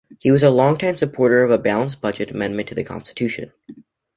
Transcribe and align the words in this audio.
He 0.17 0.31
was 0.31 0.41
a 0.41 0.49
longtime 0.49 0.97
supporter 0.97 1.43
of 1.43 1.51
a 1.51 1.59
balanced 1.59 2.01
budget 2.01 2.31
amendment 2.31 2.67
to 2.69 2.73
the 2.73 2.83
Constitution. 2.83 3.51